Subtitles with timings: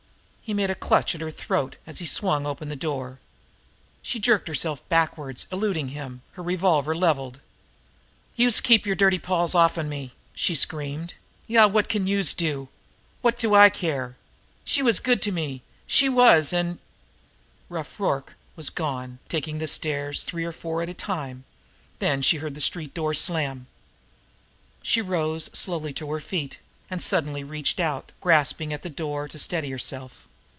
[0.43, 3.17] He made a clutch at her throat, as he swung the door open.
[4.01, 7.39] She jerked herself backward, eluding him, her revolver leveled.
[8.35, 11.13] "Youse keep yer dirty paws off me!" she screamed.
[11.47, 12.67] "Yah, wot can youse do!
[13.23, 14.17] Wot do I care!
[14.65, 16.79] She was good to me, she was, an"
[17.69, 21.45] Rough Rorke was gone taking the stairs three and four at a time.
[21.99, 23.67] Then she heard the street door slam.
[24.83, 26.59] She rose slowly to her feet
[26.89, 30.27] and suddenly reached out, grasping at the door to steady herself.